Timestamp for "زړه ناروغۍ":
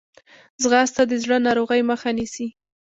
1.23-1.81